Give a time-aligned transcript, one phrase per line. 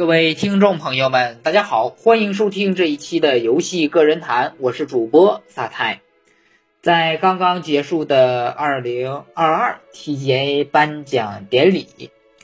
[0.00, 6.00] 各位听众朋友们，大家好，欢迎收听这一期的游戏个人谈，我是主播萨泰。
[6.80, 11.86] 在刚刚结束的二零二二 TGA 颁奖典礼，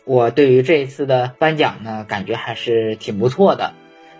[0.04, 3.72] 我对于这一次的颁奖呢，感觉还是挺不错的。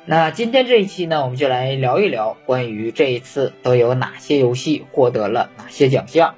[0.07, 6.37] 那今天这一期呢，我们就来聊一聊关于这一次都有哪些游戏获得了哪些奖项。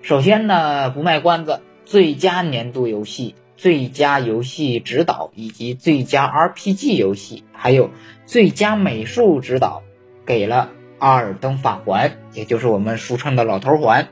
[0.00, 3.34] 首先呢，不卖关子，最佳年度游戏。
[3.60, 7.90] 最佳游戏指导以及最佳 RPG 游戏，还有
[8.24, 9.82] 最佳美术指导，
[10.24, 14.08] 给了《阿尔登法环》，也就是我们俗称的老头环。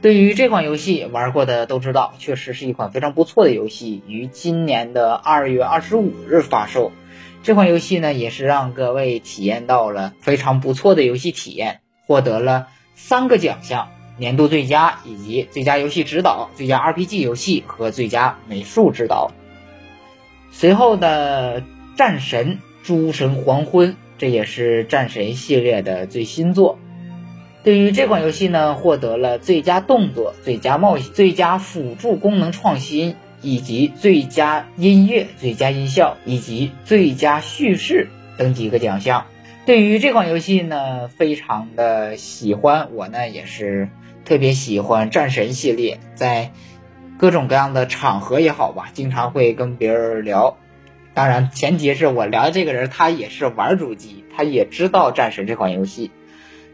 [0.00, 6.90] 对于这款游戏，玩过的都知道，确实是一款非常不错的游戏，于今年的二月二十五日发售。
[7.42, 13.90] 这款游戏呢，也是让各位体验到了非常不错的游戏体验，获得了三个奖项。
[14.16, 19.32] 年度最佳以及最佳游戏指导、最佳 RPG 游戏和最佳美术指导。
[20.52, 21.60] 随后的
[21.96, 26.78] 《战神：诸神黄昏》，这也是战神系列的最新作。
[27.64, 39.26] 对于这款游戏呢，获得了最佳动作、最佳冒险、最佳辅助功能创新，以及最佳音乐、最佳音效以及最佳叙事等几个奖项。
[39.66, 43.88] 对于这款游戏呢，非常的喜欢，我呢也是。
[44.24, 46.52] 特别喜欢战神系列，在
[47.18, 50.56] 各种各样的场合也好吧，经常会跟别人聊。
[51.14, 56.10] 当然，前提是我聊的这个人他也是玩主机，他也知道战神这款游戏。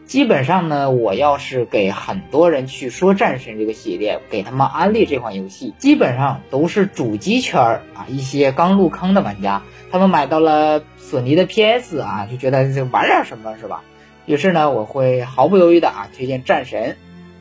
[0.06, 9.62] 基本上呢，我要是给很多人去说战神这个系列，给他们安利这款游戏，基本上都是主机圈儿啊一些刚入坑的玩家，
[9.93, 13.83] 他们买到了索尼的 PS 啊，就觉得这玩点什么是吧？
[14.27, 16.97] 于是呢，我会毫不犹豫的啊推荐战神。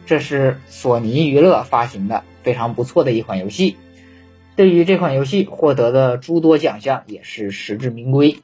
[0.10, 3.78] 这是索尼娱乐发行的非常不错的一款游戏，
[4.56, 8.38] 对于这款游戏获得的诸多奖项也是实至名归。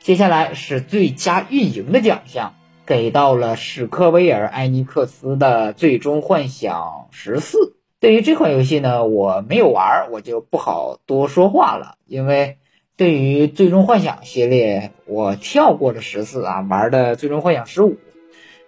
[0.00, 2.54] 接下来是最佳运营的奖项，
[2.86, 7.58] 给到了史克威尔艾尼克斯的《最终幻想十四》。
[8.00, 12.56] 对于这款游戏呢，我没有玩，我就不好多说话了，因为
[12.96, 17.90] 对于《最终幻想》系列，我跳过了十四啊，玩的《最终幻想十五》。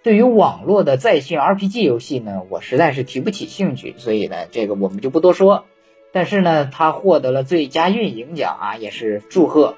[0.08, 5.66] 对于网络的在线 RPG 游戏呢，我实在是提不起兴趣，所以呢，这个我们就不多说。
[6.12, 9.74] 但是呢，他获得了最佳运营奖啊，也是祝贺。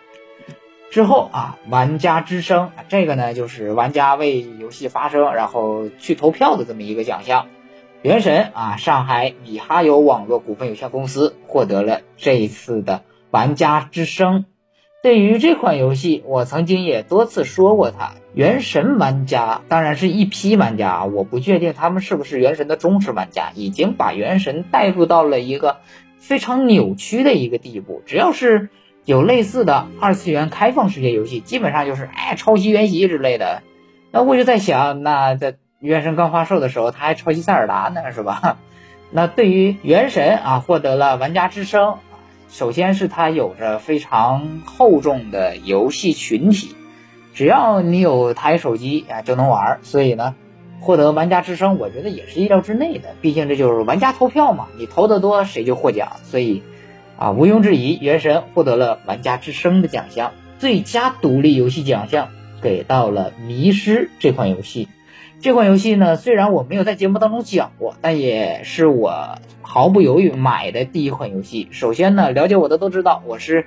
[0.92, 7.48] 之后啊，玩家之声这个呢，就是玩家为游戏发声，然后去投票的这么一个奖项。
[8.02, 13.02] 原神啊，上海米哈游网络股份有限公司获得了这一次的
[13.32, 14.44] 玩家之声。
[15.02, 25.78] 对于这款游戏，我曾经也多次说过，它原神玩家当然是一批玩家啊，我不确定他们是不是原神的忠实玩家，已经把原神带入到了一个
[26.18, 28.02] 非常扭曲的一个地步。
[28.04, 28.68] 只要是
[29.06, 33.62] 有类似的二次元开放世界游戏，基本上就是哎抄袭原袭之类的。
[34.10, 38.58] 那我就在想，那在原神刚发售的时候，他还抄袭塞尔达呢，是吧？
[39.10, 41.96] 那对于原神啊，获得了玩家之声。
[42.50, 46.74] 首先是它有着非常厚重的游戏群体，
[47.32, 50.34] 只要你有台手机啊就能玩，所以呢，
[50.80, 53.14] 获得玩家之声，我觉得也是意料之内的。
[53.20, 56.62] 毕竟这就是玩家投票嘛，你投的多谁就获奖，所以
[57.16, 62.28] 啊毋庸置疑，原神获得了玩家之声的奖项，最佳独立游戏奖项
[62.60, 64.88] 给到了迷失这款游戏。
[65.42, 71.68] 这款游戏呢，虽然我没有在节目当中讲过，但也是我毫不犹豫买的第一款游戏。
[71.70, 73.64] 首先呢，了解我的都知道，我是，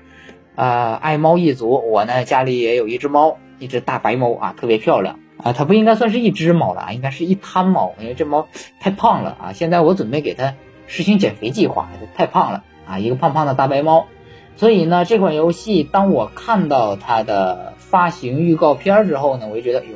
[0.53, 1.83] 呃，爱猫一族。
[1.91, 5.51] 我呢，家里也有一只猫，一只大白猫啊，特别漂亮啊。
[5.51, 8.47] 它不应该算是一只猫了啊，应该是一滩猫，因为这猫
[8.79, 9.53] 太胖了啊。
[9.53, 10.53] 现在我准备给它
[10.85, 14.05] 实行减肥计划，太胖了啊，一个胖胖的大白猫。
[14.57, 19.95] 所以呢，这款游戏当我看到它的发行预告片之后呢，我就觉得，哟，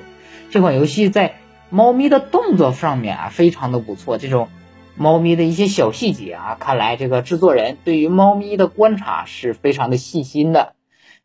[0.49, 1.35] 这款游戏在
[1.69, 4.17] 猫咪的动作上面啊，非常的不错。
[4.17, 4.47] 这种
[4.95, 10.73] 猫咪的一些小细节啊，看来这个制作人对于猫咪的观察是非常的细心的。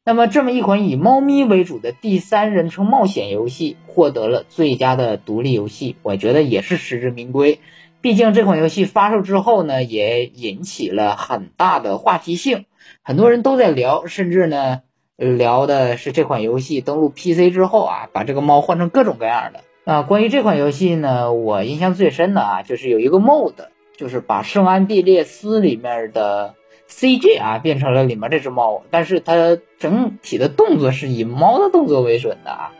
[0.05, 7.61] 那么，这么一款以猫咪为主的第三人称冒险游戏，获得了最佳的独立游戏，我觉得也是实至名归。
[8.01, 12.65] 毕竟这款游戏发售之后呢，也引起了很大的话题性，
[13.05, 14.81] 很多人都在聊，甚至呢
[15.17, 19.61] 聊的是这款游戏登陆 PC 之后啊，把这个猫换成各种各样的。
[19.85, 23.55] 啊，关于这款游戏呢，我印象最深的啊，就是有一个 mod，
[23.97, 26.55] 就是把圣安地列斯里面的
[26.89, 32.73] CG 啊变成了里面这只猫，但是它整体的动作是以猫的动作为准的啊，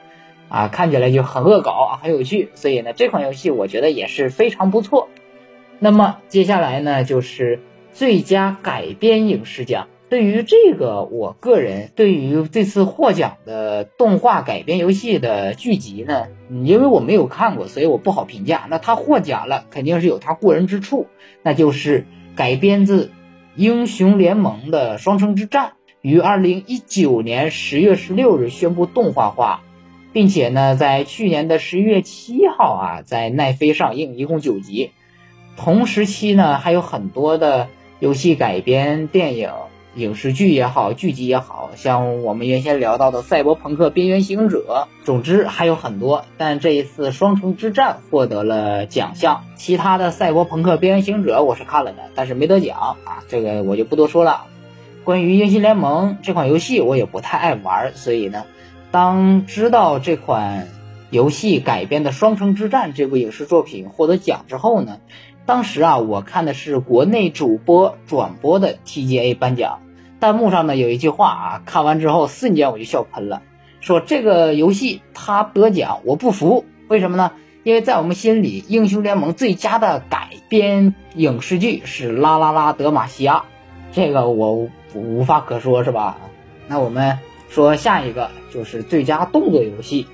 [0.49, 5.09] 啊，看起来就很恶搞啊，很有趣，所以呢，这款游戏我觉得也是非常不错。
[5.81, 7.59] 那么接下来呢，就是
[7.93, 18.67] 最佳改编影视奖对于这个，我个人对于这次获奖的动画改编游戏的剧集呢，因为我没有看过，所以我不好评价。
[18.69, 21.07] 那他获奖了，肯定是有他过人之处，
[21.43, 22.05] 那就是
[22.37, 23.07] 改编自
[23.57, 25.69] 《英雄联盟》的《双城之战》，
[26.03, 29.63] 于二零一九年十月十六日宣布动画化，
[30.13, 34.91] 并且呢，在去年的十一月七号啊，在奈飞上映，一共九集。
[35.57, 37.69] 同时期呢，还有很多的
[37.99, 39.49] 游戏改编电影。
[39.95, 46.25] 影视剧也好，剧集也好像我们原先聊到的《赛博朋克：边缘行者》，总之还有很多。
[46.39, 54.45] 但这一次《双城之战》获得了奖项，其他的《赛博朋克：边缘行者》我是看了的，但是没得奖啊，这个我就不多说了。
[55.05, 58.45] 关于《英雄联盟》这款游戏，我也不太爱玩，所以呢，
[58.91, 60.69] 当知道这款
[61.11, 65.01] 游戏改编的《双城之战》这部影视作品获得奖之后呢？
[65.45, 69.81] 当时啊，我看的是国内主播转播的 TGA 颁奖，
[70.21, 73.43] 弹幕上呢有一句话啊，看完之后瞬间我就笑喷了，
[73.81, 77.33] 说这个游戏它得奖我不服，为什么呢？
[77.65, 83.37] 因为在我们心里，英雄联盟最佳的改编影视剧是《啦啦啦德玛西亚》，
[83.93, 86.19] 这个我无话可说，是吧？
[86.69, 87.19] 那我们
[87.49, 90.07] 说下一个就是最佳动作游戏，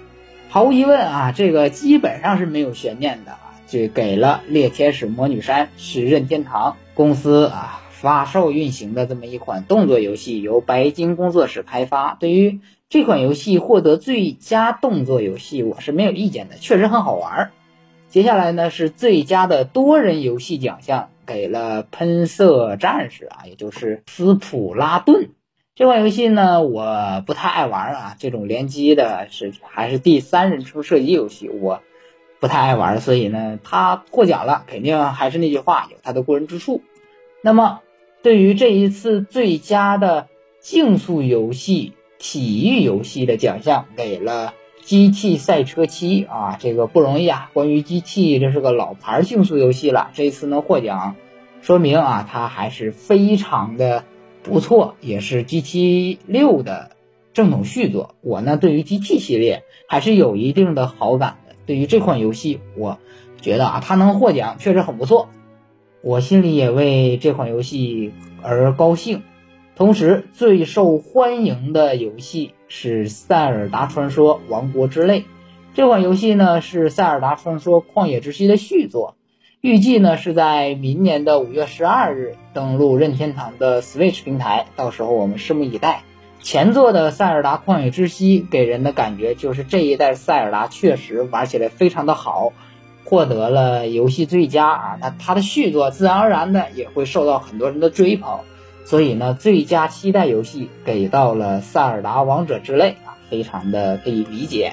[0.48, 3.32] 毫无疑问啊，这个基本上是没有悬念的。
[3.68, 12.14] 就给了《猎天使魔女山》是任天堂公司啊发售运行的这么一款动作游戏，由白金工作室开发。
[12.14, 17.50] 对于这款游戏获得最佳动作游戏，我是没有意见的，确实很好玩。
[18.08, 25.28] 接下来呢是最佳的多人游戏奖项，给了《喷射战士》啊，也就是斯普拉顿
[25.74, 31.82] 这款游戏呢，我不太爱玩啊，这种联机的是还是第三人称射击游戏，我。
[32.40, 36.82] 不太爱玩，所以呢，他获奖了，肯定还是那句话，有他的过人之处。
[37.42, 37.80] 那么，
[38.22, 40.28] 对于这一次最佳的
[40.60, 44.54] 竞速游戏、体育游戏的奖项，给了
[44.84, 47.50] 《机器赛车七》啊，这个不容易啊。
[47.54, 51.16] 关于机器这是个老牌竞速游戏了，这一次能获奖，
[51.60, 54.04] 说明啊，它还是非常的
[54.44, 56.92] 不错，也是 GT 六的
[57.32, 58.14] 正统续作。
[58.20, 61.38] 我呢，对于 GT 系列还是有一定的好感。
[61.68, 62.98] 对于这款游戏，我
[63.42, 65.28] 觉得啊，它能获奖确实很不错，
[66.00, 69.22] 我心里也为这款游戏而高兴。
[69.76, 75.20] 同时，最受欢迎的游戏是《塞尔达传说：王国之泪》。
[75.74, 79.14] 这款游戏呢是《塞尔达传说：旷野之息》的续作，
[79.60, 86.02] 预计呢是在明年的五月十二日登陆任天堂的 Switch 平台，到时候我们拭目以待。
[86.50, 92.54] 前作的《塞尔达旷野之息》给人的感觉就是这一代塞尔达确实玩起来非常的好，
[93.04, 94.98] 获得了游戏最佳啊。
[94.98, 98.40] 那它的续作自然而然的也会受到很多人的追捧，
[98.86, 104.72] 所以呢，最佳期待游戏给到了《塞尔达王者之泪》啊，非常的可以理解。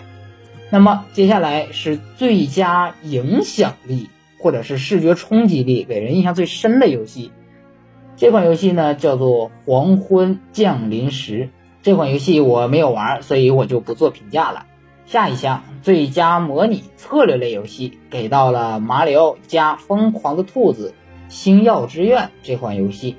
[0.69, 7.33] 那么接下来是最佳影响力或者是视觉冲击力给人印象最深的游戏。
[8.15, 11.49] 这款游戏呢叫做《黄昏降临时》，
[11.85, 14.65] 这款游戏我没有玩，所以我就不做评价了。
[15.05, 20.95] 下一项最佳模拟策略类游戏给到了《马里奥加疯狂的兔子：
[21.29, 23.17] 星耀之愿》这款游戏。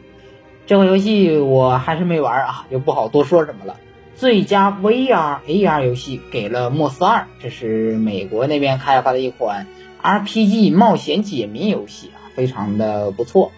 [0.67, 3.77] 这款游戏我还是没玩啊，就不好多说什么了。
[4.17, 9.69] 最佳 VR AR 游戏给了《莫斯二》，这是美国那边开发的一款
[10.03, 13.53] RPG 冒险解谜游戏啊，非常的不错。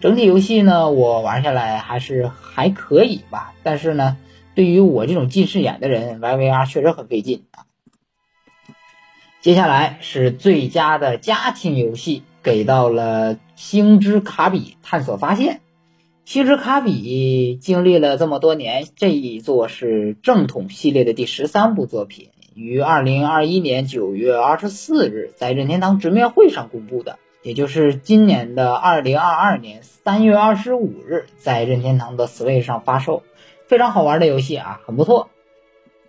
[0.00, 3.52] 整体游戏呢，我玩下来还是还可以吧。
[3.62, 4.16] 但是呢，
[4.60, 7.64] 对于我这种近视眼的人玩 VR 确实很费劲啊。
[9.40, 15.54] 接下来是最佳的家庭游戏，给到了《星之卡比：探索发现》。
[16.26, 27.18] 《星之卡比》经历了这么多年，这一座是正统系列的第十三部作品，于二零二一年九月二十四日在任天堂直面会上公布的。
[27.42, 33.22] 也就是今年的二零二二年三月二十五日，在任天堂的 Switch 上发售，
[33.70, 35.30] 非常好玩的游戏啊，很不错。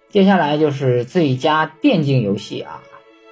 [0.10, 2.82] 接下来就是最佳电竞游戏啊，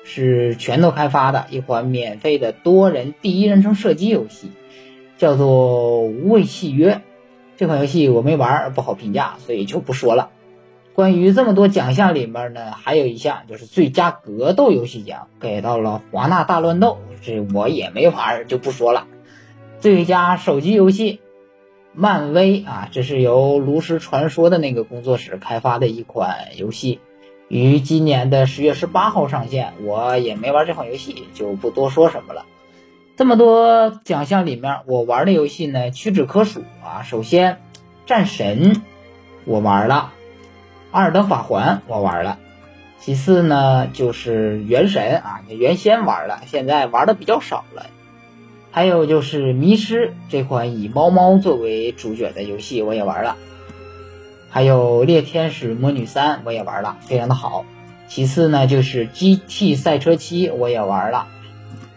[0.03, 4.51] 是拳头开发的一款免费的多人第一人称射击游戏，
[5.17, 5.48] 叫做
[6.03, 6.93] 《无畏契约》。
[7.57, 10.29] 这款游戏我没玩，不好评价，所以就不说了。
[10.93, 19.07] 关于这么多奖项里面呢，还有一项就是最佳格斗游戏奖，给到了《华纳大乱斗》，这我也没玩，就不说了。
[19.79, 21.19] 最佳手机游戏，
[22.00, 27.01] 漫威啊，这是由《炉石传说》的那个工作室开发的一款游戏，
[27.50, 29.74] 于今年的十月十八号上线。
[29.84, 32.46] 我也没玩这款游戏，就不多说什么了。
[33.18, 37.03] 这么多奖项里面，我玩的游戏呢屈指可数啊。
[37.03, 37.60] 首先。
[38.06, 38.82] 战神
[39.46, 40.13] 我玩了，
[40.89, 42.39] 阿尔登法环我玩了，
[43.00, 47.86] 其次呢就是原神啊，原先玩了，现在玩的比较少了。
[48.71, 53.35] 还有就是迷失这款以猫猫作为主角的游戏我也玩了，
[54.49, 57.65] 还有猎天使魔女三我也玩了，非常的好。
[58.07, 61.27] 其次呢就是 GT 赛车七我也玩了，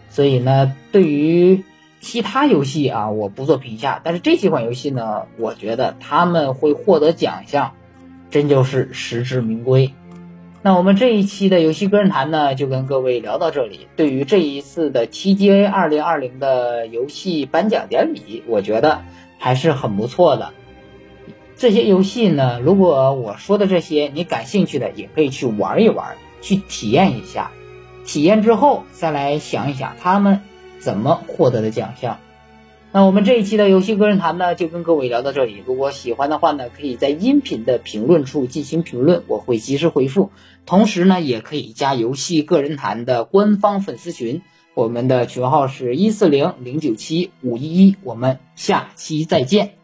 [0.09, 1.63] 所以呢对于
[2.01, 7.73] 其他游戏啊我不做评价，但是这几款游戏呢，我觉得他们会获得奖项，
[8.29, 9.93] 真就是实至名归。
[10.65, 13.87] 那我们这一期的游戏个人谈呢，就跟各位聊到这里。
[13.97, 19.01] 对于这一次的 TGA 二零二零的游戏颁奖典礼，我觉得
[19.37, 20.53] 还是很不错的。
[21.57, 27.51] 这些游戏呢，如果我说的这些你感兴趣的，也可以去玩一玩，去体验一下。
[28.05, 30.43] 体验之后再来想一想他们
[30.79, 32.19] 怎么获得的奖项。
[32.95, 35.63] 那我们这一期的游戏个人谈呢，就跟各位聊到这里。
[35.65, 40.29] 如果喜欢的话呢，可以在音频的评论处进行评论，我会及时回复。
[40.67, 44.43] 同时呢，也可以加游戏个人谈的官方粉丝群，
[44.75, 47.95] 我们的群号是一四零零九七五一一。
[48.03, 49.82] 我们下期再见。